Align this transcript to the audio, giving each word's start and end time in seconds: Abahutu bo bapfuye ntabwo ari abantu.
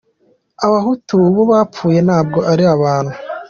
Abahutu 0.65 1.15
bo 1.35 1.43
bapfuye 1.51 1.99
ntabwo 2.07 2.39
ari 2.51 2.63
abantu. 2.75 3.13